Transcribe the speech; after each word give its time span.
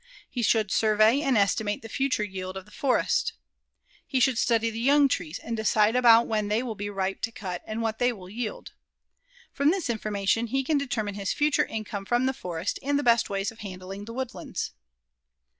He 0.27 0.41
should 0.41 0.71
survey 0.71 1.21
and 1.21 1.37
estimate 1.37 1.83
the 1.83 1.87
future 1.87 2.23
yield 2.23 2.57
of 2.57 2.65
the 2.65 2.71
forest. 2.71 3.33
He 4.07 4.19
should 4.19 4.39
study 4.39 4.71
the 4.71 4.79
young 4.79 5.07
trees 5.07 5.37
and 5.37 5.55
decide 5.55 5.95
about 5.95 6.25
when 6.25 6.47
they 6.47 6.63
will 6.63 6.73
be 6.73 6.89
ripe 6.89 7.21
to 7.21 7.31
cut 7.31 7.61
and 7.67 7.83
what 7.83 7.99
they 7.99 8.11
will 8.11 8.27
yield. 8.27 8.71
From 9.53 9.69
this 9.69 9.91
information, 9.91 10.47
he 10.47 10.63
can 10.63 10.79
determine 10.79 11.13
his 11.13 11.33
future 11.33 11.65
income 11.65 12.05
from 12.05 12.25
the 12.25 12.33
forest 12.33 12.79
and 12.81 12.97
the 12.97 13.03
best 13.03 13.29
ways 13.29 13.51
of 13.51 13.59
handling 13.59 14.05
the 14.05 14.13
woodlands. 14.13 14.71